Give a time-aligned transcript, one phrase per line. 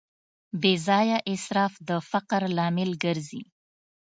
[0.61, 3.41] بېځایه اسراف د فقر لامل ګرځي.